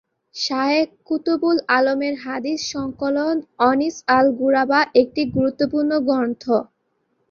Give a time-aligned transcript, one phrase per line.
[0.35, 3.35] শায়খ কুতব-উল আলমের হাদীস সংকলন
[3.65, 6.43] অনীস-উল-গুরাবা একটি গুরুত্বপূর্ণ গ্রন্থ।